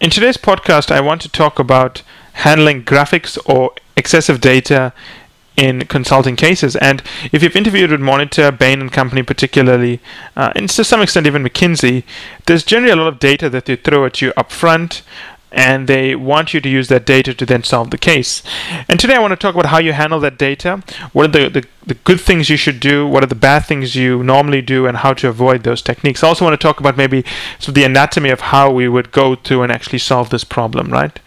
In 0.00 0.08
today's 0.08 0.38
podcast, 0.38 0.90
I 0.90 1.02
want 1.02 1.20
to 1.20 1.28
talk 1.28 1.58
about 1.58 2.02
handling 2.32 2.84
graphics 2.84 3.36
or 3.44 3.72
excessive 3.98 4.40
data 4.40 4.94
in 5.58 5.84
consulting 5.88 6.36
cases. 6.36 6.74
And 6.76 7.02
if 7.32 7.42
you've 7.42 7.54
interviewed 7.54 7.90
with 7.90 8.00
Monitor, 8.00 8.50
Bain 8.50 8.80
and 8.80 8.90
Company, 8.90 9.22
particularly, 9.22 10.00
uh, 10.38 10.54
and 10.56 10.70
to 10.70 10.84
some 10.84 11.02
extent 11.02 11.26
even 11.26 11.44
McKinsey, 11.44 12.04
there's 12.46 12.64
generally 12.64 12.92
a 12.92 12.96
lot 12.96 13.08
of 13.08 13.18
data 13.18 13.50
that 13.50 13.66
they 13.66 13.76
throw 13.76 14.06
at 14.06 14.22
you 14.22 14.32
up 14.38 14.50
front 14.50 15.02
and 15.52 15.88
they 15.88 16.14
want 16.14 16.54
you 16.54 16.60
to 16.60 16.68
use 16.68 16.88
that 16.88 17.04
data 17.04 17.34
to 17.34 17.46
then 17.46 17.62
solve 17.64 17.90
the 17.90 17.98
case. 17.98 18.42
And 18.88 19.00
today 19.00 19.14
I 19.14 19.18
want 19.18 19.32
to 19.32 19.36
talk 19.36 19.54
about 19.54 19.66
how 19.66 19.78
you 19.78 19.92
handle 19.92 20.20
that 20.20 20.38
data, 20.38 20.82
what 21.12 21.26
are 21.26 21.48
the, 21.48 21.60
the, 21.60 21.66
the, 21.86 21.94
good 21.94 22.20
things 22.20 22.48
you 22.48 22.56
should 22.56 22.78
do, 22.78 23.06
what 23.06 23.24
are 23.24 23.28
the 23.28 23.34
bad 23.34 23.66
things 23.66 23.96
you 23.96 24.22
normally 24.22 24.62
do, 24.62 24.86
and 24.86 24.98
how 24.98 25.12
to 25.14 25.28
avoid 25.28 25.62
those 25.64 25.82
techniques. 25.82 26.22
I 26.22 26.28
also 26.28 26.44
want 26.44 26.58
to 26.58 26.64
talk 26.64 26.78
about 26.78 26.96
maybe 26.96 27.24
sort 27.58 27.68
of 27.68 27.74
the 27.74 27.84
anatomy 27.84 28.30
of 28.30 28.40
how 28.40 28.70
we 28.70 28.88
would 28.88 29.10
go 29.10 29.34
through 29.34 29.62
and 29.62 29.72
actually 29.72 29.98
solve 29.98 30.30
this 30.30 30.44
problem, 30.44 30.92
right? 30.92 31.18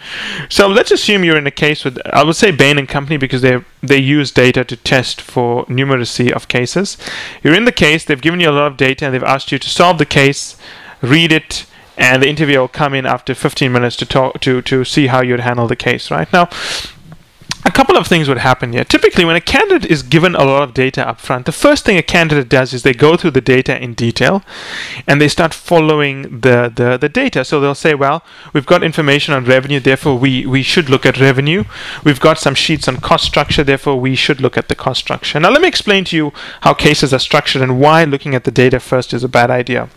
So 0.50 0.68
let's 0.68 0.92
assume 0.92 1.24
you're 1.24 1.38
in 1.38 1.48
a 1.48 1.52
case 1.52 1.84
with, 1.84 2.00
I 2.12 2.24
would 2.24 2.36
say 2.36 2.52
Bain 2.52 2.78
and 2.78 2.88
Company 2.88 3.18
because 3.18 3.42
they 3.42 3.60
they 3.84 3.98
use 3.98 4.32
data 4.32 4.64
to 4.64 4.78
test 4.78 5.20
for 5.20 5.66
numeracy 5.66 6.32
of 6.32 6.48
cases. 6.48 6.98
You're 7.44 7.54
in 7.54 7.66
the 7.66 7.72
case, 7.74 8.06
they've 8.06 8.22
given 8.22 8.40
you 8.40 8.50
a 8.50 8.52
lot 8.52 8.72
of 8.72 8.78
data, 8.78 9.06
and 9.06 9.14
they've 9.14 9.22
asked 9.22 9.52
you 9.52 9.60
to 9.60 9.70
solve 9.70 9.98
the 9.98 10.06
case, 10.06 10.56
read 11.02 11.34
it, 11.34 11.66
and 11.98 12.22
the 12.22 12.30
interviewer 12.30 12.62
will 12.62 12.68
come 12.68 12.94
in 12.94 13.06
after 13.06 13.34
15 13.36 13.72
minutes 13.72 13.96
to 13.98 14.06
talk 14.06 14.40
to 14.42 14.62
to 14.62 14.84
see 14.84 15.08
how 15.08 15.22
you'd 15.22 15.40
handle 15.40 15.68
the 15.68 15.76
case 15.76 16.12
right 16.12 16.32
now 16.34 16.50
a 17.66 17.72
couple 17.72 17.96
of 17.96 18.08
things 18.08 18.28
would 18.28 18.40
happen 18.40 18.74
here. 18.74 18.84
Typically, 18.84 19.24
when 19.24 19.36
a 19.36 19.42
candidate 19.42 19.90
is 19.90 20.04
given 20.04 20.36
a 20.36 20.44
lot 20.44 20.64
of 20.64 20.74
data 20.74 21.08
up 21.08 21.20
front, 21.20 21.46
the 21.46 21.52
first 21.52 21.86
thing 21.86 21.98
a 21.98 22.04
candidate 22.04 22.50
does 22.50 22.74
is 22.74 22.84
they 22.84 22.94
go 22.94 23.16
through 23.16 23.32
the 23.32 23.42
data 23.42 23.82
in 23.82 23.94
detail 23.94 24.44
and 25.08 25.22
they 25.22 25.30
start 25.30 25.54
following 25.54 26.24
the, 26.24 26.72
the, 26.76 26.98
the 26.98 27.08
data. 27.08 27.46
So 27.46 27.60
they'll 27.60 27.76
say, 27.76 27.96
well, 27.96 28.24
we've 28.54 28.66
got 28.66 28.84
information 28.84 29.34
on 29.34 29.46
revenue, 29.46 29.80
therefore 29.80 30.18
we, 30.18 30.46
we 30.46 30.62
should 30.62 30.90
look 30.90 31.06
at 31.06 31.20
revenue. 31.20 31.64
We've 32.04 32.20
got 32.20 32.38
some 32.38 32.56
sheets 32.56 32.88
on 32.88 32.98
cost 32.98 33.26
structure, 33.26 33.64
therefore 33.64 34.00
we 34.00 34.16
should 34.16 34.42
look 34.42 34.58
at 34.58 34.68
the 34.68 34.76
cost 34.76 35.00
structure. 35.00 35.40
Now, 35.40 35.52
let 35.52 35.62
me 35.62 35.68
explain 35.68 36.04
to 36.06 36.16
you 36.18 36.34
how 36.62 36.74
cases 36.74 37.14
are 37.14 37.20
structured 37.20 37.62
and 37.62 37.80
why 37.80 38.04
looking 38.04 38.36
at 38.36 38.44
the 38.44 38.52
data 38.52 38.80
first 38.80 39.14
is 39.14 39.24
a 39.24 39.30
bad 39.30 39.50
idea 39.50 39.90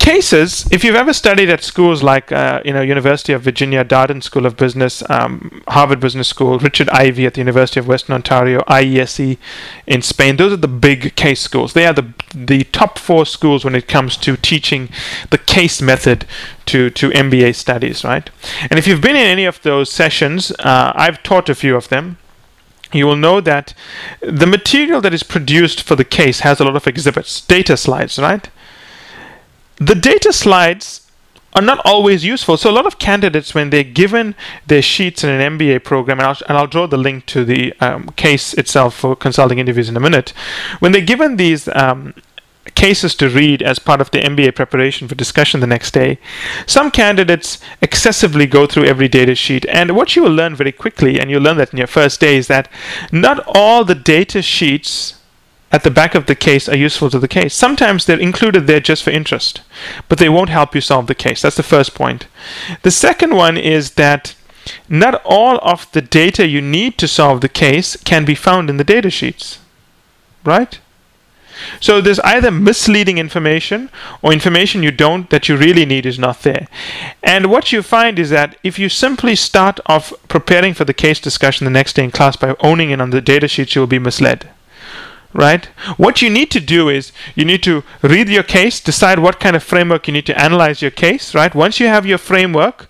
cases, 0.00 0.66
if 0.72 0.82
you've 0.82 0.96
ever 0.96 1.12
studied 1.12 1.50
at 1.50 1.62
schools 1.62 2.02
like 2.02 2.32
uh, 2.32 2.60
you 2.64 2.72
know 2.72 2.80
University 2.80 3.32
of 3.32 3.42
Virginia, 3.42 3.84
Darden 3.84 4.22
School 4.22 4.46
of 4.46 4.56
Business, 4.56 5.08
um, 5.08 5.62
Harvard 5.68 6.00
Business 6.00 6.26
School, 6.26 6.58
Richard 6.58 6.88
Ivey 6.88 7.26
at 7.26 7.34
the 7.34 7.40
University 7.40 7.78
of 7.78 7.86
Western 7.86 8.14
Ontario, 8.14 8.60
IESE 8.66 9.38
in 9.86 10.02
Spain, 10.02 10.36
those 10.36 10.52
are 10.52 10.56
the 10.56 10.68
big 10.68 11.14
case 11.14 11.40
schools. 11.40 11.74
They 11.74 11.86
are 11.86 11.92
the 11.92 12.12
the 12.34 12.64
top 12.64 12.98
four 12.98 13.24
schools 13.26 13.64
when 13.64 13.76
it 13.76 13.86
comes 13.86 14.16
to 14.18 14.36
teaching 14.36 14.88
the 15.30 15.38
case 15.38 15.80
method 15.80 16.26
to 16.66 16.90
to 16.90 17.10
MBA 17.10 17.54
studies, 17.54 18.02
right? 18.02 18.28
And 18.70 18.78
if 18.78 18.86
you've 18.86 19.02
been 19.02 19.16
in 19.16 19.26
any 19.26 19.44
of 19.44 19.62
those 19.62 19.92
sessions, 19.92 20.50
uh, 20.58 20.92
I've 20.96 21.22
taught 21.22 21.48
a 21.48 21.54
few 21.54 21.76
of 21.76 21.88
them 21.88 22.16
you 22.92 23.06
will 23.06 23.16
know 23.16 23.40
that 23.40 23.72
the 24.20 24.46
material 24.46 25.00
that 25.00 25.14
is 25.14 25.22
produced 25.22 25.80
for 25.80 25.94
the 25.94 26.04
case 26.04 26.40
has 26.40 26.58
a 26.58 26.64
lot 26.64 26.74
of 26.74 26.88
exhibits, 26.88 27.40
data 27.40 27.76
slides, 27.76 28.18
right? 28.18 28.50
The 29.80 29.94
data 29.94 30.32
slides 30.32 31.10
are 31.54 31.62
not 31.62 31.80
always 31.84 32.24
useful. 32.24 32.56
So 32.56 32.70
a 32.70 32.72
lot 32.72 32.86
of 32.86 32.98
candidates, 32.98 33.54
when 33.54 33.70
they're 33.70 33.82
given 33.82 34.36
their 34.66 34.82
sheets 34.82 35.24
in 35.24 35.30
an 35.30 35.58
MBA 35.58 35.82
program, 35.82 36.20
and 36.20 36.26
I'll, 36.28 36.36
and 36.48 36.56
I'll 36.56 36.66
draw 36.66 36.86
the 36.86 36.96
link 36.96 37.26
to 37.26 37.44
the 37.44 37.72
um, 37.80 38.08
case 38.10 38.54
itself 38.54 38.94
for 38.94 39.16
consulting 39.16 39.58
interviews 39.58 39.88
in 39.88 39.96
a 39.96 40.00
minute, 40.00 40.30
when 40.78 40.92
they're 40.92 41.00
given 41.00 41.36
these 41.36 41.66
um, 41.68 42.14
cases 42.74 43.14
to 43.16 43.28
read 43.28 43.62
as 43.62 43.78
part 43.78 44.00
of 44.00 44.10
the 44.12 44.20
MBA 44.20 44.54
preparation 44.54 45.08
for 45.08 45.16
discussion 45.16 45.60
the 45.60 45.66
next 45.66 45.92
day, 45.92 46.18
some 46.66 46.90
candidates 46.90 47.58
excessively 47.80 48.46
go 48.46 48.66
through 48.66 48.84
every 48.84 49.08
data 49.08 49.34
sheet. 49.34 49.66
And 49.66 49.96
what 49.96 50.14
you 50.14 50.22
will 50.22 50.32
learn 50.32 50.54
very 50.54 50.72
quickly, 50.72 51.18
and 51.18 51.30
you'll 51.30 51.42
learn 51.42 51.56
that 51.56 51.72
in 51.72 51.78
your 51.78 51.88
first 51.88 52.20
day, 52.20 52.36
is 52.36 52.46
that 52.46 52.68
not 53.10 53.42
all 53.46 53.84
the 53.84 53.96
data 53.96 54.40
sheets 54.40 55.19
at 55.72 55.84
the 55.84 55.90
back 55.90 56.14
of 56.14 56.26
the 56.26 56.34
case 56.34 56.68
are 56.68 56.76
useful 56.76 57.10
to 57.10 57.18
the 57.18 57.28
case. 57.28 57.54
Sometimes 57.54 58.04
they're 58.04 58.18
included 58.18 58.66
there 58.66 58.80
just 58.80 59.02
for 59.02 59.10
interest, 59.10 59.62
but 60.08 60.18
they 60.18 60.28
won't 60.28 60.50
help 60.50 60.74
you 60.74 60.80
solve 60.80 61.06
the 61.06 61.14
case. 61.14 61.42
That's 61.42 61.56
the 61.56 61.62
first 61.62 61.94
point. 61.94 62.26
The 62.82 62.90
second 62.90 63.34
one 63.34 63.56
is 63.56 63.92
that 63.92 64.34
not 64.88 65.22
all 65.24 65.58
of 65.62 65.90
the 65.92 66.02
data 66.02 66.46
you 66.46 66.60
need 66.60 66.98
to 66.98 67.08
solve 67.08 67.40
the 67.40 67.48
case 67.48 67.96
can 67.96 68.24
be 68.24 68.34
found 68.34 68.68
in 68.68 68.76
the 68.76 68.84
data 68.84 69.10
sheets. 69.10 69.60
Right? 70.44 70.80
So 71.78 72.00
there's 72.00 72.20
either 72.20 72.50
misleading 72.50 73.18
information 73.18 73.90
or 74.22 74.32
information 74.32 74.82
you 74.82 74.90
don't 74.90 75.28
that 75.28 75.48
you 75.48 75.56
really 75.56 75.84
need 75.84 76.06
is 76.06 76.18
not 76.18 76.42
there. 76.42 76.66
And 77.22 77.50
what 77.50 77.70
you 77.70 77.82
find 77.82 78.18
is 78.18 78.30
that 78.30 78.56
if 78.64 78.78
you 78.78 78.88
simply 78.88 79.36
start 79.36 79.78
off 79.86 80.12
preparing 80.26 80.72
for 80.72 80.86
the 80.86 80.94
case 80.94 81.20
discussion 81.20 81.66
the 81.66 81.70
next 81.70 81.96
day 81.96 82.04
in 82.04 82.10
class 82.10 82.36
by 82.36 82.56
owning 82.60 82.90
it 82.90 83.00
on 83.00 83.10
the 83.10 83.20
data 83.20 83.46
sheets, 83.46 83.74
you'll 83.74 83.86
be 83.86 83.98
misled 83.98 84.48
right? 85.32 85.66
What 85.96 86.22
you 86.22 86.30
need 86.30 86.50
to 86.52 86.60
do 86.60 86.88
is 86.88 87.12
you 87.34 87.44
need 87.44 87.62
to 87.64 87.82
read 88.02 88.28
your 88.28 88.42
case, 88.42 88.80
decide 88.80 89.18
what 89.18 89.40
kind 89.40 89.56
of 89.56 89.62
framework 89.62 90.06
you 90.06 90.12
need 90.12 90.26
to 90.26 90.40
analyze 90.40 90.82
your 90.82 90.90
case, 90.90 91.34
right? 91.34 91.54
Once 91.54 91.80
you 91.80 91.86
have 91.86 92.06
your 92.06 92.18
framework, 92.18 92.88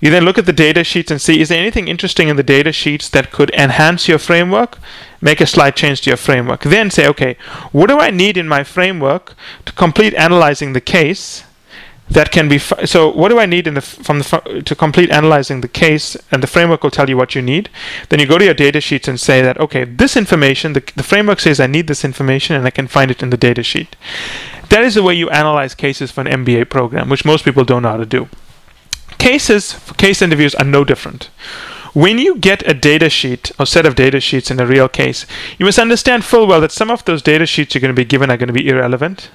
you 0.00 0.10
then 0.10 0.24
look 0.24 0.38
at 0.38 0.46
the 0.46 0.52
data 0.52 0.82
sheets 0.82 1.10
and 1.10 1.20
see 1.20 1.40
is 1.40 1.50
there 1.50 1.60
anything 1.60 1.86
interesting 1.86 2.28
in 2.28 2.36
the 2.36 2.42
data 2.42 2.72
sheets 2.72 3.08
that 3.10 3.30
could 3.30 3.50
enhance 3.50 4.08
your 4.08 4.18
framework? 4.18 4.78
Make 5.20 5.42
a 5.42 5.46
slight 5.46 5.76
change 5.76 6.00
to 6.02 6.10
your 6.10 6.16
framework. 6.16 6.62
Then 6.62 6.90
say, 6.90 7.06
okay, 7.08 7.36
what 7.72 7.88
do 7.88 7.98
I 7.98 8.10
need 8.10 8.38
in 8.38 8.48
my 8.48 8.64
framework 8.64 9.34
to 9.66 9.72
complete 9.72 10.14
analyzing 10.14 10.72
the 10.72 10.80
case? 10.80 11.44
That 12.10 12.30
can 12.30 12.48
be 12.48 12.56
f- 12.56 12.86
so 12.86 13.08
what 13.08 13.28
do 13.28 13.38
i 13.38 13.46
need 13.46 13.66
in 13.66 13.74
the 13.74 13.80
from 13.80 14.18
the 14.18 14.62
to 14.64 14.74
complete 14.74 15.10
analyzing 15.10 15.60
the 15.60 15.68
case 15.68 16.16
and 16.30 16.42
the 16.42 16.46
framework 16.46 16.82
will 16.82 16.90
tell 16.90 17.08
you 17.08 17.16
what 17.16 17.34
you 17.34 17.42
need? 17.42 17.68
Then 18.08 18.18
you 18.20 18.26
go 18.26 18.38
to 18.38 18.44
your 18.44 18.54
data 18.54 18.80
sheets 18.80 19.08
and 19.08 19.18
say 19.18 19.42
that 19.42 19.58
okay 19.60 19.84
this 19.84 20.16
information 20.16 20.72
the, 20.72 20.82
the 20.96 21.02
framework 21.02 21.40
says 21.40 21.60
i 21.60 21.66
need 21.66 21.86
this 21.86 22.04
information 22.04 22.56
and 22.56 22.66
i 22.66 22.70
can 22.70 22.88
find 22.88 23.10
it 23.10 23.22
in 23.22 23.30
the 23.30 23.36
data 23.36 23.62
sheet 23.62 23.96
that 24.70 24.84
is 24.84 24.94
the 24.94 25.02
way 25.02 25.14
you 25.14 25.28
analyze 25.30 25.74
cases 25.74 26.10
for 26.10 26.20
an 26.22 26.44
mba 26.44 26.68
program 26.68 27.08
which 27.08 27.24
most 27.24 27.44
people 27.44 27.64
don't 27.64 27.82
know 27.82 27.90
how 27.90 27.96
to 27.96 28.06
do. 28.06 28.28
Cases 29.18 29.72
for 29.72 29.94
case 29.94 30.22
interviews 30.22 30.54
are 30.54 30.64
no 30.64 30.84
different. 30.84 31.28
When 31.92 32.18
you 32.18 32.36
get 32.36 32.66
a 32.68 32.72
data 32.72 33.10
sheet 33.10 33.50
or 33.58 33.66
set 33.66 33.84
of 33.84 33.96
data 33.96 34.20
sheets 34.20 34.50
in 34.50 34.60
a 34.60 34.66
real 34.66 34.88
case, 34.88 35.26
you 35.58 35.66
must 35.66 35.78
understand 35.78 36.24
full 36.24 36.46
well 36.46 36.60
that 36.60 36.70
some 36.70 36.90
of 36.90 37.04
those 37.04 37.20
data 37.20 37.46
sheets 37.46 37.74
you're 37.74 37.80
going 37.80 37.94
to 37.94 38.00
be 38.00 38.04
given 38.04 38.30
are 38.30 38.36
going 38.36 38.46
to 38.46 38.52
be 38.54 38.68
irrelevant. 38.68 39.28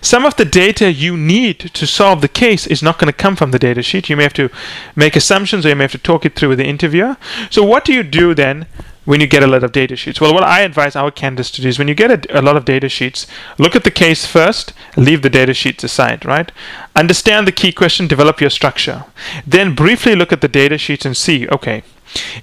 Some 0.00 0.24
of 0.24 0.36
the 0.36 0.44
data 0.44 0.92
you 0.92 1.16
need 1.16 1.58
to 1.58 1.86
solve 1.86 2.20
the 2.20 2.28
case 2.28 2.66
is 2.66 2.82
not 2.82 2.98
going 2.98 3.12
to 3.12 3.16
come 3.16 3.36
from 3.36 3.50
the 3.50 3.58
data 3.58 3.82
sheet. 3.82 4.08
You 4.08 4.16
may 4.16 4.22
have 4.22 4.32
to 4.34 4.50
make 4.96 5.16
assumptions 5.16 5.64
or 5.64 5.70
you 5.70 5.76
may 5.76 5.84
have 5.84 5.92
to 5.92 5.98
talk 5.98 6.24
it 6.24 6.34
through 6.34 6.50
with 6.50 6.58
the 6.58 6.66
interviewer. 6.66 7.16
So, 7.50 7.62
what 7.62 7.84
do 7.84 7.92
you 7.92 8.02
do 8.02 8.34
then 8.34 8.66
when 9.04 9.20
you 9.20 9.26
get 9.26 9.42
a 9.42 9.46
lot 9.46 9.64
of 9.64 9.72
data 9.72 9.96
sheets? 9.96 10.20
Well, 10.20 10.34
what 10.34 10.42
I 10.42 10.60
advise 10.60 10.94
our 10.94 11.10
candidates 11.10 11.50
to 11.52 11.62
do 11.62 11.68
is 11.68 11.78
when 11.78 11.88
you 11.88 11.94
get 11.94 12.26
a, 12.26 12.40
a 12.40 12.42
lot 12.42 12.56
of 12.56 12.64
data 12.64 12.88
sheets, 12.88 13.26
look 13.58 13.74
at 13.74 13.84
the 13.84 13.90
case 13.90 14.26
first, 14.26 14.72
leave 14.96 15.22
the 15.22 15.30
data 15.30 15.54
sheets 15.54 15.84
aside, 15.84 16.24
right? 16.24 16.52
Understand 16.94 17.46
the 17.46 17.52
key 17.52 17.72
question, 17.72 18.06
develop 18.06 18.40
your 18.40 18.50
structure. 18.50 19.04
Then 19.46 19.74
briefly 19.74 20.14
look 20.14 20.32
at 20.32 20.40
the 20.40 20.48
data 20.48 20.78
sheets 20.78 21.04
and 21.04 21.16
see, 21.16 21.48
okay, 21.48 21.82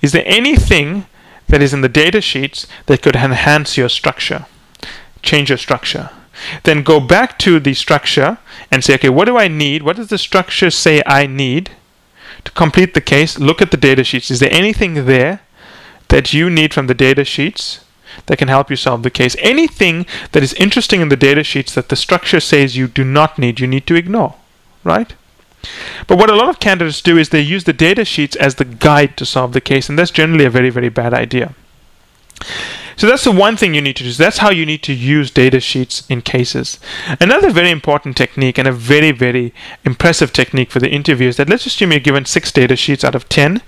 is 0.01 0.11
there 0.11 0.23
anything 0.25 1.05
that 1.47 1.61
is 1.61 1.73
in 1.73 1.81
the 1.81 1.89
data 1.89 2.21
sheets 2.21 2.67
that 2.87 3.01
could 3.01 3.15
enhance 3.15 3.77
your 3.77 3.89
structure? 3.89 4.45
Change 5.21 5.49
your 5.49 5.57
structure 5.57 6.09
then 6.63 6.83
go 6.83 6.99
back 6.99 7.37
to 7.39 7.59
the 7.59 7.73
structure 7.73 8.37
and 8.71 8.83
say, 8.83 8.95
okay, 8.95 9.09
what 9.09 9.25
do 9.25 9.37
I 9.37 9.47
need? 9.47 9.83
What 9.83 9.95
does 9.95 10.09
the 10.09 10.17
structure 10.17 10.69
say 10.69 11.01
I 11.05 11.27
need 11.27 11.71
to 12.43 12.51
complete 12.51 12.93
the 12.93 13.01
case? 13.01 13.39
Look 13.39 13.61
at 13.61 13.71
the 13.71 13.77
data 13.77 14.03
sheets. 14.03 14.31
Is 14.31 14.39
there 14.39 14.51
anything 14.51 15.05
there 15.05 15.41
that 16.09 16.33
you 16.33 16.49
need 16.49 16.73
from 16.73 16.87
the 16.87 16.93
data 16.93 17.23
sheets 17.23 17.83
that 18.27 18.37
can 18.37 18.47
help 18.47 18.69
you 18.69 18.75
solve 18.75 19.03
the 19.03 19.09
case? 19.09 19.35
Anything 19.39 20.05
that 20.31 20.43
is 20.43 20.53
interesting 20.53 21.01
in 21.01 21.09
the 21.09 21.15
data 21.15 21.43
sheets 21.43 21.73
that 21.75 21.89
the 21.89 21.95
structure 21.95 22.39
says 22.39 22.77
you 22.77 22.87
do 22.87 23.03
not 23.03 23.37
need, 23.37 23.59
you 23.59 23.67
need 23.67 23.87
to 23.87 23.95
ignore, 23.95 24.35
right? 24.83 25.13
But 26.07 26.17
what 26.17 26.29
a 26.29 26.35
lot 26.35 26.49
of 26.49 26.59
candidates 26.59 27.01
do 27.01 27.17
is 27.17 27.29
they 27.29 27.41
use 27.41 27.63
the 27.63 27.73
data 27.73 28.05
sheets 28.05 28.35
as 28.35 28.55
the 28.55 28.65
guide 28.65 29.17
to 29.17 29.25
solve 29.25 29.53
the 29.53 29.61
case, 29.61 29.89
and 29.89 29.97
that's 29.97 30.11
generally 30.11 30.45
a 30.45 30.49
very, 30.49 30.69
very 30.69 30.89
bad 30.89 31.13
idea. 31.13 31.55
So 32.97 33.07
that's 33.07 33.23
the 33.25 33.31
one 33.31 33.57
thing 33.57 33.73
you 33.73 33.81
need 33.81 33.97
to 33.97 34.03
do. 34.03 34.11
That's 34.13 34.37
how 34.37 34.51
you 34.51 34.65
need 34.65 34.83
to 34.83 34.93
use 34.93 35.29
data 35.29 35.59
sheets 35.59 36.03
in 36.09 36.21
cases. 36.21 36.79
Another 37.19 37.49
very 37.51 37.69
important 37.69 38.15
technique 38.15 38.57
and 38.57 38.67
a 38.67 38.71
very, 38.71 39.11
very 39.11 39.53
impressive 39.83 40.31
technique 40.31 40.71
for 40.71 40.79
the 40.79 40.89
interview 40.89 41.27
is 41.27 41.37
that 41.37 41.49
let's 41.49 41.65
assume 41.65 41.91
you're 41.91 41.99
given 41.99 42.25
six 42.25 42.51
data 42.51 42.75
sheets 42.75 43.03
out 43.03 43.15
of 43.15 43.27
10. 43.27 43.61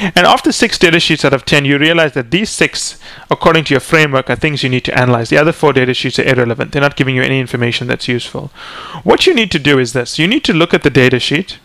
And 0.00 0.26
after 0.26 0.52
six 0.52 0.78
data 0.78 1.00
sheets 1.00 1.24
out 1.24 1.32
of 1.32 1.44
10, 1.44 1.64
you 1.64 1.78
realize 1.78 2.12
that 2.12 2.30
these 2.30 2.50
six, 2.50 3.00
according 3.30 3.64
to 3.64 3.74
your 3.74 3.80
framework, 3.80 4.30
are 4.30 4.36
things 4.36 4.62
you 4.62 4.68
need 4.68 4.84
to 4.84 4.98
analyze. 4.98 5.28
The 5.30 5.38
other 5.38 5.52
four 5.52 5.72
data 5.72 5.94
sheets 5.94 6.18
are 6.18 6.24
irrelevant. 6.24 6.72
They're 6.72 6.82
not 6.82 6.96
giving 6.96 7.16
you 7.16 7.22
any 7.22 7.40
information 7.40 7.88
that's 7.88 8.08
useful. 8.08 8.48
What 9.02 9.26
you 9.26 9.34
need 9.34 9.50
to 9.52 9.58
do 9.58 9.78
is 9.78 9.92
this. 9.92 10.18
You 10.18 10.28
need 10.28 10.44
to 10.44 10.52
look 10.52 10.72
at 10.72 10.82
the 10.82 10.90
data 10.90 11.18
sheet 11.18 11.58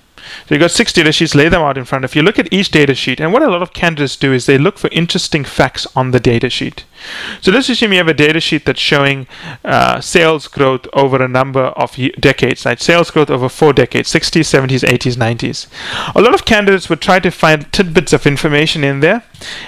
so 0.47 0.55
you've 0.55 0.61
got 0.61 0.71
six 0.71 0.93
data 0.93 1.11
sheets, 1.11 1.35
lay 1.35 1.49
them 1.49 1.61
out 1.61 1.77
in 1.77 1.85
front 1.85 2.05
of 2.05 2.15
you. 2.15 2.21
Look 2.21 2.39
at 2.39 2.51
each 2.51 2.71
data 2.71 2.95
sheet, 2.95 3.19
and 3.19 3.33
what 3.33 3.43
a 3.43 3.49
lot 3.49 3.61
of 3.61 3.73
candidates 3.73 4.15
do 4.15 4.33
is 4.33 4.45
they 4.45 4.57
look 4.57 4.77
for 4.77 4.89
interesting 4.91 5.43
facts 5.43 5.85
on 5.95 6.11
the 6.11 6.19
data 6.19 6.49
sheet. 6.49 6.85
So 7.41 7.51
let's 7.51 7.69
assume 7.69 7.91
you 7.91 7.97
have 7.99 8.07
a 8.07 8.13
data 8.13 8.39
sheet 8.39 8.65
that's 8.65 8.79
showing 8.79 9.27
uh, 9.63 10.01
sales 10.01 10.47
growth 10.47 10.87
over 10.93 11.21
a 11.21 11.27
number 11.27 11.61
of 11.61 11.97
decades, 12.19 12.65
right? 12.65 12.79
Sales 12.79 13.11
growth 13.11 13.29
over 13.29 13.49
four 13.49 13.73
decades 13.73 14.11
60s, 14.11 14.41
70s, 14.41 14.87
80s, 14.87 15.15
90s. 15.15 15.67
A 16.15 16.21
lot 16.21 16.33
of 16.33 16.45
candidates 16.45 16.89
would 16.89 17.01
try 17.01 17.19
to 17.19 17.31
find 17.31 17.71
tidbits 17.71 18.13
of 18.13 18.25
information 18.25 18.83
in 18.83 18.99
there 18.99 19.23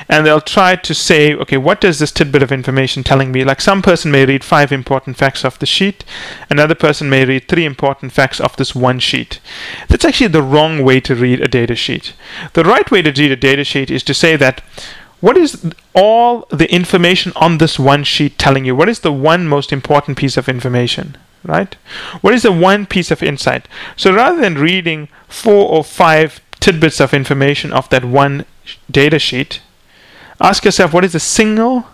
and 0.08 0.26
they'll 0.26 0.42
try 0.42 0.76
to 0.76 0.94
say, 0.94 1.34
okay, 1.36 1.58
what 1.58 1.82
does 1.82 2.00
this 2.00 2.12
tidbit 2.12 2.44
of 2.44 2.52
information 2.52 3.04
telling 3.04 3.32
me? 3.32 3.44
Like 3.44 3.62
some 3.62 3.82
person 3.82 4.12
may 4.12 4.26
read 4.26 4.44
five 4.44 4.72
important 4.72 5.18
facts 5.18 5.44
off 5.44 5.60
the 5.60 5.66
sheet, 5.66 6.04
another 6.50 6.76
person 6.76 7.10
may 7.10 7.26
read 7.26 7.48
three 7.48 7.66
important 7.66 8.12
facts 8.12 8.40
off 8.40 8.58
this 8.58 8.76
one 8.76 9.00
sheet. 9.00 9.40
That's 9.88 10.06
actually 10.06 10.28
the 10.28 10.42
wrong 10.42 10.84
way 10.84 11.00
to 11.02 11.16
read 11.16 11.42
a 11.42 11.48
data 11.48 11.76
sheet. 11.76 12.14
The 12.54 12.64
right 12.64 12.90
way 12.90 13.02
to 13.02 13.12
read 13.12 13.32
a 13.32 13.36
data 13.36 13.64
sheet 13.64 13.92
is 13.92 14.04
to 14.04 14.14
say 14.14 14.36
that 14.38 14.64
what 15.26 15.38
is 15.38 15.74
all 15.96 16.46
the 16.52 16.72
information 16.72 17.32
on 17.36 17.58
this 17.58 17.80
one 17.80 18.04
sheet 18.04 18.38
telling 18.38 18.64
you? 18.64 18.76
What 18.76 18.88
is 18.88 19.00
the 19.00 19.12
one 19.12 19.48
most 19.48 19.74
important 19.74 20.20
piece 20.20 20.38
of 20.38 20.48
information? 20.48 21.18
Right? 21.44 21.76
What 22.22 22.36
is 22.36 22.44
the 22.44 22.52
one 22.52 22.86
piece 22.86 23.10
of 23.10 23.24
insight? 23.24 23.68
So 23.96 24.14
rather 24.14 24.40
than 24.40 24.54
reading 24.60 25.08
four 25.28 25.68
or 25.68 25.84
five 25.84 26.42
tidbits 26.60 27.00
of 27.00 27.12
information 27.12 27.74
off 27.74 27.90
that 27.90 28.06
one 28.06 28.46
data 28.92 29.18
sheet, 29.18 29.64
ask 30.40 30.64
yourself 30.64 30.94
what 30.94 31.04
is 31.04 31.14
the 31.14 31.20
single 31.20 31.88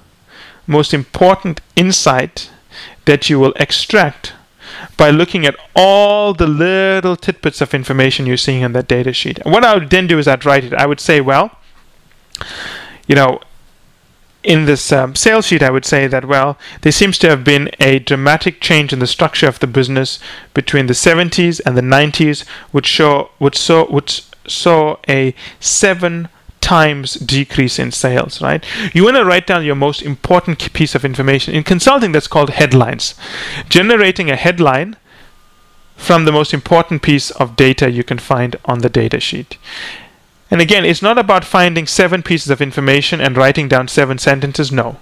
most 0.67 0.93
important 0.93 1.61
insight 1.77 2.51
that 3.05 3.29
you 3.29 3.39
will 3.39 3.53
extract 3.55 4.33
by 4.97 5.09
looking 5.09 5.45
at 5.45 5.55
all 5.73 6.33
the 6.33 6.47
little 6.47 7.15
tidbits 7.15 7.61
of 7.61 7.73
information 7.73 8.25
you're 8.25 8.35
seeing 8.35 8.65
on 8.65 8.73
that 8.73 8.89
data 8.89 9.13
sheet. 9.13 9.39
And 9.39 9.53
what 9.53 9.63
I 9.63 9.73
would 9.73 9.89
then 9.89 10.07
do 10.07 10.19
is 10.19 10.27
I'd 10.27 10.43
write 10.43 10.65
it. 10.65 10.73
I 10.73 10.85
would 10.85 10.99
say, 10.99 11.21
well, 11.21 11.51
you 13.11 13.15
know, 13.15 13.41
in 14.41 14.63
this 14.63 14.89
um, 14.89 15.15
sales 15.15 15.47
sheet, 15.47 15.61
I 15.61 15.69
would 15.69 15.83
say 15.83 16.07
that, 16.07 16.23
well, 16.23 16.57
there 16.79 16.93
seems 16.93 17.17
to 17.17 17.29
have 17.29 17.43
been 17.43 17.69
a 17.77 17.99
dramatic 17.99 18.61
change 18.61 18.93
in 18.93 18.99
the 18.99 19.05
structure 19.05 19.49
of 19.49 19.59
the 19.59 19.67
business 19.67 20.17
between 20.53 20.87
the 20.87 20.93
70s 20.93 21.59
and 21.65 21.75
the 21.75 21.81
90s, 21.81 22.47
which, 22.71 22.85
show, 22.85 23.31
which, 23.37 23.57
saw, 23.57 23.83
which 23.91 24.23
saw 24.47 24.95
a 25.09 25.35
seven 25.59 26.29
times 26.61 27.15
decrease 27.15 27.77
in 27.79 27.91
sales, 27.91 28.41
right? 28.41 28.63
You 28.93 29.03
want 29.03 29.17
to 29.17 29.25
write 29.25 29.45
down 29.45 29.65
your 29.65 29.75
most 29.75 30.01
important 30.01 30.71
piece 30.71 30.95
of 30.95 31.03
information. 31.03 31.53
In 31.53 31.63
consulting, 31.63 32.13
that's 32.13 32.29
called 32.29 32.51
headlines. 32.51 33.13
Generating 33.67 34.31
a 34.31 34.37
headline 34.37 34.95
from 35.97 36.23
the 36.23 36.31
most 36.31 36.53
important 36.53 37.01
piece 37.01 37.29
of 37.31 37.57
data 37.57 37.91
you 37.91 38.05
can 38.05 38.19
find 38.19 38.55
on 38.63 38.79
the 38.79 38.89
data 38.89 39.19
sheet. 39.19 39.57
And 40.51 40.61
again, 40.61 40.83
it's 40.83 41.01
not 41.01 41.17
about 41.17 41.45
finding 41.45 41.87
seven 41.87 42.21
pieces 42.21 42.49
of 42.49 42.61
information 42.61 43.21
and 43.21 43.37
writing 43.37 43.69
down 43.69 43.87
seven 43.87 44.17
sentences. 44.17 44.71
No. 44.71 44.97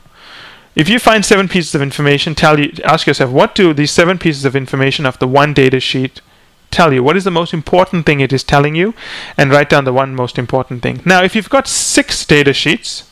If 0.76 0.88
you 0.88 1.00
find 1.00 1.26
seven 1.26 1.50
pieces 1.50 1.74
of 1.74 1.82
information, 1.82 2.36
tell 2.36 2.60
you 2.60 2.72
ask 2.86 3.08
yourself, 3.08 3.32
what 3.32 3.56
do 3.56 3.74
these 3.74 3.92
seven 3.92 4.20
pieces 4.20 4.46
of 4.46 4.56
information 4.56 5.06
of 5.08 5.18
the 5.18 5.28
one 5.28 5.54
data 5.54 5.80
sheet 5.80 6.22
tell 6.70 6.94
you? 6.94 7.04
What 7.04 7.18
is 7.18 7.24
the 7.24 7.32
most 7.32 7.54
important 7.54 8.06
thing 8.06 8.20
it 8.20 8.32
is 8.32 8.44
telling 8.44 8.76
you? 8.76 8.94
And 9.36 9.52
write 9.52 9.70
down 9.70 9.86
the 9.86 9.94
one 9.94 10.14
most 10.14 10.38
important 10.38 10.84
thing. 10.84 11.02
Now, 11.04 11.24
if 11.24 11.36
you've 11.36 11.50
got 11.50 11.68
six 11.68 12.24
data 12.26 12.54
sheets, 12.54 13.09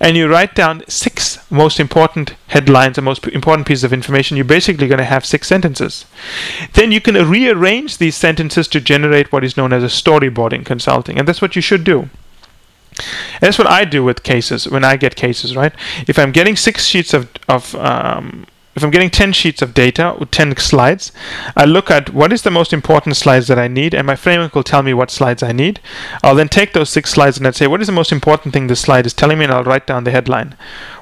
and 0.00 0.16
you 0.16 0.28
write 0.28 0.54
down 0.54 0.82
six 0.88 1.38
most 1.50 1.80
important 1.80 2.34
headlines, 2.48 2.96
the 2.96 3.02
most 3.02 3.26
important 3.28 3.66
pieces 3.66 3.84
of 3.84 3.92
information, 3.92 4.36
you're 4.36 4.44
basically 4.44 4.88
going 4.88 4.98
to 4.98 5.04
have 5.04 5.24
six 5.24 5.48
sentences. 5.48 6.04
Then 6.72 6.92
you 6.92 7.00
can 7.00 7.14
rearrange 7.28 7.98
these 7.98 8.16
sentences 8.16 8.68
to 8.68 8.80
generate 8.80 9.32
what 9.32 9.44
is 9.44 9.56
known 9.56 9.72
as 9.72 9.82
a 9.82 9.86
storyboarding 9.86 10.64
consulting, 10.64 11.18
and 11.18 11.26
that's 11.26 11.42
what 11.42 11.56
you 11.56 11.62
should 11.62 11.84
do. 11.84 12.08
And 13.34 13.40
that's 13.40 13.58
what 13.58 13.66
I 13.66 13.84
do 13.84 14.04
with 14.04 14.22
cases 14.22 14.68
when 14.68 14.84
I 14.84 14.96
get 14.96 15.16
cases, 15.16 15.56
right? 15.56 15.72
If 16.06 16.18
I'm 16.18 16.32
getting 16.32 16.56
six 16.56 16.86
sheets 16.86 17.12
of, 17.12 17.28
of 17.48 17.74
um, 17.74 18.46
if 18.74 18.82
I'm 18.82 18.90
getting 18.90 19.10
10 19.10 19.32
sheets 19.32 19.62
of 19.62 19.72
data 19.72 20.10
or 20.10 20.26
10 20.26 20.56
slides, 20.56 21.12
I 21.56 21.64
look 21.64 21.90
at 21.90 22.12
what 22.12 22.32
is 22.32 22.42
the 22.42 22.50
most 22.50 22.72
important 22.72 23.16
slides 23.16 23.46
that 23.48 23.58
I 23.58 23.68
need, 23.68 23.94
and 23.94 24.06
my 24.06 24.16
framework 24.16 24.54
will 24.54 24.64
tell 24.64 24.82
me 24.82 24.92
what 24.92 25.10
slides 25.10 25.42
I 25.42 25.52
need. 25.52 25.80
I'll 26.22 26.34
then 26.34 26.48
take 26.48 26.72
those 26.72 26.90
six 26.90 27.10
slides 27.10 27.38
and 27.38 27.46
I'd 27.46 27.54
say, 27.54 27.66
what 27.66 27.80
is 27.80 27.86
the 27.86 27.92
most 27.92 28.10
important 28.10 28.52
thing 28.52 28.66
this 28.66 28.80
slide 28.80 29.06
is 29.06 29.14
telling 29.14 29.38
me, 29.38 29.44
and 29.44 29.52
I'll 29.52 29.64
write 29.64 29.86
down 29.86 30.04
the 30.04 30.10
headline. 30.10 30.56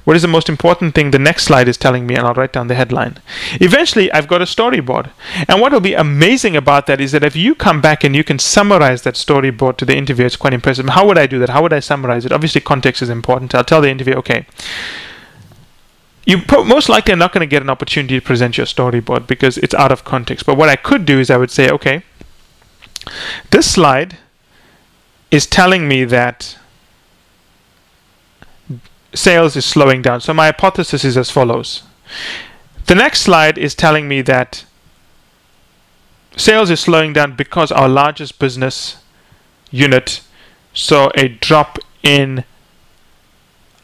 What 0.05 0.17
is 0.17 0.23
the 0.23 0.29
most 0.29 0.49
important 0.49 0.95
thing 0.95 1.13
the 1.13 1.19
next 1.19 1.45
slide 1.45 1.69
is 1.69 1.77
telling 1.77 2.07
me, 2.07 2.15
and 2.15 2.27
I'll 2.27 2.35
write 2.35 2.53
down 2.53 2.67
the 2.67 2.75
headline. 2.75 3.19
Eventually, 3.53 4.13
I've 4.13 4.29
got 4.29 4.43
a 4.43 4.47
storyboard. 4.47 5.11
And 5.49 5.61
what 5.61 5.73
will 5.73 5.81
be 5.81 5.95
amazing 5.95 6.57
about 6.57 6.87
that 6.87 7.01
is 7.01 7.13
that 7.13 7.25
if 7.25 7.37
you 7.37 7.55
come 7.55 7.81
back 7.81 8.03
and 8.03 8.15
you 8.15 8.25
can 8.25 8.39
summarize 8.39 9.03
that 9.03 9.15
storyboard 9.15 9.77
to 9.79 9.85
the 9.85 9.97
interviewer, 9.97 10.27
it's 10.27 10.37
quite 10.37 10.55
impressive. 10.55 10.89
How 10.89 11.07
would 11.07 11.19
I 11.19 11.27
do 11.27 11.39
that? 11.39 11.51
How 11.51 11.63
would 11.63 11.73
I 11.73 11.81
summarize 11.81 12.27
it? 12.27 12.33
Obviously, 12.33 12.61
context 12.61 13.01
is 13.01 13.09
important. 13.09 13.55
I'll 13.55 13.65
tell 13.65 13.81
the 13.81 13.91
interviewer, 13.91 14.19
okay 14.19 14.45
you 16.25 16.39
pro- 16.39 16.65
most 16.65 16.89
likely 16.89 17.15
are 17.15 17.17
not 17.17 17.33
going 17.33 17.41
to 17.41 17.51
get 17.51 17.63
an 17.63 17.71
opportunity 17.71 18.19
to 18.19 18.25
present 18.25 18.57
your 18.57 18.67
storyboard 18.67 19.27
because 19.27 19.59
it's 19.59 19.75
out 19.75 19.93
of 19.93 20.05
context. 20.05 20.47
But 20.47 20.57
what 20.57 20.69
I 20.69 20.77
could 20.77 21.05
do 21.05 21.19
is 21.19 21.31
I 21.31 21.37
would 21.37 21.51
say, 21.51 21.71
okay, 21.71 22.03
this 23.51 23.71
slide 23.71 24.19
is 25.31 25.47
telling 25.47 25.89
me 25.89 26.05
that 26.05 26.59
sales 29.15 29.57
is 29.57 29.65
slowing 29.65 30.03
down. 30.03 30.21
So 30.21 30.33
my 30.33 30.47
hypothesis 30.47 31.05
is 31.05 31.17
as 31.17 31.31
follows. 31.31 31.83
The 32.87 32.95
next 32.95 33.23
slide 33.23 33.59
is 33.59 33.75
telling 33.75 34.09
me 34.09 34.23
that 34.23 34.65
sales 36.37 36.71
is 36.71 36.81
slowing 36.81 37.13
down 37.13 37.37
because 37.37 37.73
our 37.73 37.89
largest 37.89 38.39
business 38.39 39.03
unit 39.71 40.23
saw 40.75 41.11
a 41.15 41.29
drop 41.29 41.79
in 42.03 42.45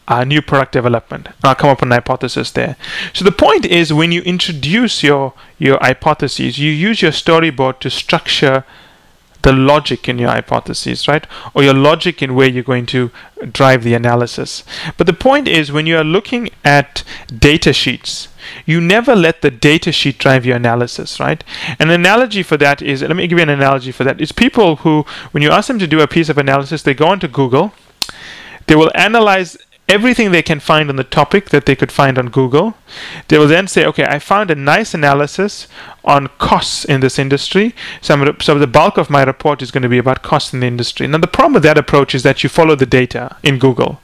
uh, 0.09 0.23
new 0.23 0.41
product 0.41 0.73
development. 0.73 1.29
I'll 1.43 1.55
come 1.55 1.69
up 1.69 1.77
with 1.77 1.87
an 1.87 1.91
hypothesis 1.91 2.51
there. 2.51 2.75
So 3.13 3.23
the 3.23 3.31
point 3.31 3.65
is 3.65 3.93
when 3.93 4.11
you 4.11 4.21
introduce 4.23 5.03
your 5.03 5.33
your 5.57 5.77
hypotheses, 5.79 6.57
you 6.57 6.71
use 6.71 7.01
your 7.01 7.11
storyboard 7.11 7.79
to 7.79 7.89
structure 7.89 8.65
the 9.41 9.53
logic 9.53 10.09
in 10.09 10.17
your 10.17 10.29
hypotheses, 10.29 11.07
right? 11.07 11.25
Or 11.53 11.63
your 11.63 11.73
logic 11.73 12.21
in 12.21 12.35
where 12.35 12.49
you're 12.49 12.63
going 12.63 12.87
to 12.87 13.09
drive 13.53 13.83
the 13.83 13.93
analysis. 13.93 14.63
But 14.97 15.07
the 15.07 15.13
point 15.13 15.47
is 15.47 15.71
when 15.71 15.85
you 15.85 15.97
are 15.97 16.03
looking 16.03 16.49
at 16.65 17.03
data 17.37 17.71
sheets, 17.71 18.27
you 18.65 18.81
never 18.81 19.15
let 19.15 19.41
the 19.41 19.51
data 19.51 19.91
sheet 19.93 20.17
drive 20.17 20.45
your 20.45 20.57
analysis, 20.57 21.19
right? 21.21 21.41
An 21.79 21.89
analogy 21.89 22.43
for 22.43 22.57
that 22.57 22.81
is 22.81 23.01
let 23.01 23.15
me 23.15 23.27
give 23.27 23.37
you 23.37 23.43
an 23.43 23.49
analogy 23.49 23.93
for 23.93 24.03
that. 24.03 24.19
It's 24.19 24.33
people 24.33 24.77
who, 24.77 25.05
when 25.31 25.43
you 25.43 25.51
ask 25.51 25.67
them 25.67 25.79
to 25.79 25.87
do 25.87 26.01
a 26.01 26.07
piece 26.07 26.27
of 26.27 26.37
analysis, 26.37 26.81
they 26.81 26.93
go 26.93 27.07
onto 27.07 27.27
Google, 27.29 27.71
they 28.67 28.75
will 28.75 28.91
analyze 28.93 29.57
everything 29.89 30.31
they 30.31 30.43
can 30.43 30.59
find 30.59 30.89
on 30.89 30.95
the 30.95 31.03
topic 31.03 31.49
that 31.49 31.65
they 31.65 31.75
could 31.75 31.91
find 31.91 32.17
on 32.19 32.29
Google. 32.29 32.75
They 33.27 33.39
will 33.39 33.47
then 33.47 33.67
say, 33.67 33.83
okay, 33.85 34.05
I 34.05 34.19
found 34.19 34.51
a 34.51 34.55
nice 34.55 34.93
analysis 34.93 35.67
on 36.05 36.27
costs 36.37 36.85
in 36.85 37.01
this 37.01 37.17
industry. 37.17 37.73
So, 37.99 38.35
so 38.39 38.59
the 38.59 38.67
bulk 38.67 38.97
of 38.97 39.09
my 39.09 39.23
report 39.23 39.63
is 39.63 39.71
going 39.71 39.83
to 39.83 39.89
be 39.89 39.97
about 39.97 40.21
costs 40.21 40.53
in 40.53 40.59
the 40.59 40.67
industry. 40.67 41.07
Now, 41.07 41.17
the 41.17 41.27
problem 41.27 41.53
with 41.53 41.63
that 41.63 41.77
approach 41.77 42.13
is 42.13 42.21
that 42.23 42.43
you 42.43 42.49
follow 42.49 42.75
the 42.75 42.85
data 42.85 43.35
in 43.41 43.57
Google, 43.57 43.99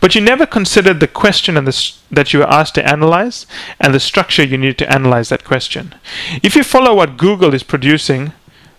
but 0.00 0.14
you 0.14 0.20
never 0.20 0.46
considered 0.46 0.98
the 0.98 1.08
question 1.08 1.56
and 1.56 1.66
the, 1.66 1.92
that 2.10 2.32
you 2.32 2.40
were 2.40 2.50
asked 2.50 2.74
to 2.74 2.86
analyze 2.86 3.46
and 3.78 3.94
the 3.94 4.00
structure 4.00 4.42
you 4.42 4.58
need 4.58 4.78
to 4.78 4.92
analyze 4.92 5.28
that 5.28 5.44
question. 5.44 5.94
If 6.42 6.56
you 6.56 6.64
follow 6.64 6.94
what 6.94 7.16
Google 7.16 7.54
is 7.54 7.62
producing, 7.62 8.32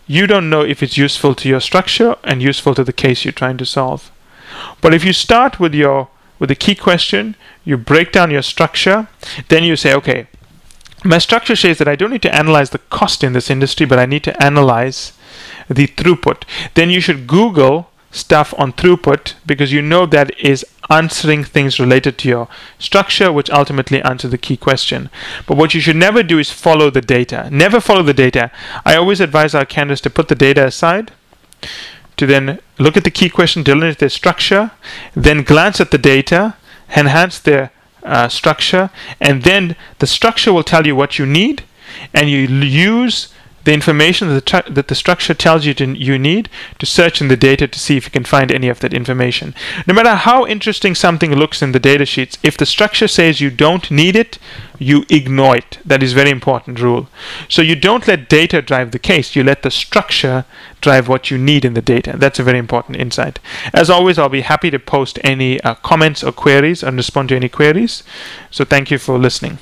you 0.06 0.27
don't 0.27 0.50
know 0.50 0.62
if 0.62 0.84
it's 0.84 0.98
useful 0.98 1.34
to 1.36 1.50
your 1.50 1.62
structure 1.62 2.15
and 2.24 2.42
useful 2.42 2.75
to 2.75 2.84
the 2.84 2.94
case 2.94 3.24
you're 3.24 3.32
trying 3.32 3.58
to 3.58 3.65
solve. 3.65 4.12
But 4.82 4.94
if 4.94 5.04
you 5.04 5.13
start 5.13 5.60
with 5.60 5.74
your 5.74 6.10
with 6.39 6.50
the 6.50 6.56
key 6.56 6.75
question, 6.75 7.36
you 7.63 7.77
break 7.77 8.12
down 8.12 8.32
your 8.32 8.42
structure, 8.42 9.08
then 9.50 9.63
you 9.63 9.75
say, 9.75 9.94
okay, 9.94 10.27
my 11.04 11.18
structure 11.20 11.56
says 11.56 11.77
that 11.77 11.88
I 11.88 11.96
don't 11.96 12.12
need 12.12 12.24
to 12.24 12.36
analyze 12.36 12.72
the 12.72 12.80
cost 12.80 13.24
in 13.24 13.34
this 13.34 13.50
industry, 13.50 13.86
but 13.86 14.00
I 14.00 14.06
need 14.06 14.24
to 14.24 14.44
analyze 14.44 15.13
the 15.70 15.88
throughput. 15.88 16.44
Then 16.74 16.89
you 16.89 17.00
should 17.00 17.27
Google 17.27 17.89
stuff 18.12 18.54
on 18.58 18.72
throughput 18.74 19.34
because 19.46 19.72
you 19.74 19.82
know 19.82 20.06
that 20.06 20.38
is 20.39 20.65
answering 20.89 21.44
things 21.44 21.80
related 21.80 22.18
to 22.20 22.30
your 22.30 22.48
structure, 22.80 23.32
which 23.32 23.50
ultimately 23.50 24.01
answer 24.01 24.27
the 24.27 24.38
key 24.38 24.58
question. 24.58 25.10
But 25.46 25.58
what 25.58 25.74
you 25.74 25.82
should 25.82 25.96
never 25.96 26.24
do 26.24 26.39
is 26.39 26.50
follow 26.51 26.89
the 26.89 27.01
data. 27.01 27.50
Never 27.51 27.80
follow 27.80 28.04
the 28.04 28.13
data. 28.13 28.51
I 28.86 28.96
always 28.96 29.20
advise 29.20 29.54
our 29.54 29.65
candidates 29.65 30.01
to 30.01 30.10
put 30.10 30.27
the 30.27 30.36
data 30.36 30.65
aside 30.65 31.12
to 32.17 32.25
then 32.25 32.60
look 32.79 32.98
at 32.98 33.03
the 33.03 33.12
key 33.12 33.29
question, 33.29 33.63
delineate 33.63 34.00
their 34.00 34.10
structure, 34.10 34.72
then 35.13 35.43
glance 35.43 35.79
at 35.81 35.91
the 35.91 35.98
data, 35.98 36.55
enhance 36.95 37.39
their 37.39 37.72
uh, 38.03 38.27
structure, 38.27 38.89
and 39.19 39.43
then 39.43 39.75
the 40.00 40.07
structure 40.07 40.53
will 40.53 40.63
tell 40.63 40.86
you 40.86 40.95
what 40.95 41.17
you 41.17 41.25
need, 41.25 41.63
and 42.13 42.29
you 42.29 42.39
use 42.39 43.34
the 43.65 43.74
information 43.74 44.29
that 44.29 44.45
the, 44.45 44.63
that 44.72 44.88
the 44.88 44.95
structure 44.95 45.34
tells 45.34 45.65
you 45.65 45.74
to, 45.74 45.98
you 45.98 46.17
need 46.17 46.50
to 46.79 46.86
search 46.86 47.19
in 47.19 47.27
the 47.27 47.36
data 47.36 47.67
to 47.67 47.79
see 47.79 47.98
if 47.98 48.05
you 48.05 48.12
can 48.12 48.24
find 48.24 48.51
any 48.51 48.69
of 48.69 48.79
that 48.79 48.93
information. 48.93 49.53
No 49.88 49.93
matter 49.93 50.15
how 50.15 50.45
interesting 50.45 50.95
something 50.95 51.34
looks 51.34 51.62
in 51.62 51.72
the 51.72 51.79
data 51.79 52.05
sheets, 52.05 52.38
if 52.43 52.57
the 52.57 52.65
structure 52.65 53.07
says 53.07 53.41
you 53.41 53.50
don't 53.50 53.89
need 53.89 54.15
it, 54.15 54.38
you 54.77 55.03
ignore 55.10 55.57
it. 55.57 55.79
That 55.84 56.03
is 56.03 56.12
a 56.12 56.15
very 56.15 56.29
important 56.29 56.79
rule. 56.79 57.07
So 57.50 57.62
you 57.62 57.75
don't 57.75 58.07
let 58.07 58.29
data 58.29 58.62
drive 58.62 58.91
the 58.91 59.00
case. 59.00 59.36
You 59.36 59.43
let 59.43 59.63
the 59.63 59.72
structure 59.72 60.45
drive 60.81 61.07
what 61.07 61.31
you 61.31 61.38
need 61.38 61.65
in 61.65 61.74
the 61.74 61.81
data. 61.81 62.15
That's 62.17 62.39
a 62.39 62.43
very 62.43 62.60
important 62.60 62.98
insight. 62.98 63.39
As 63.74 63.89
always, 63.89 64.19
I'll 64.19 64.29
be 64.29 64.41
happy 64.41 64.69
to 64.69 64.79
post 64.79 65.17
any 65.24 65.60
uh, 65.62 65.75
comments 65.75 66.24
or 66.24 66.31
queries 66.31 66.84
and 66.84 66.98
respond 66.98 67.29
to 67.29 67.36
any 67.36 67.50
queries. 67.50 68.03
So 68.51 68.63
thank 68.63 68.91
you 68.91 69.00
for 69.00 69.17
listening. 69.17 69.57